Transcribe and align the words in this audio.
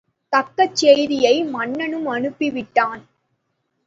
தக்க 0.33 0.65
செய்தியை 0.73 1.43
மன்னனும் 1.43 2.07
அனுப்பிவிட்டான். 2.07 3.01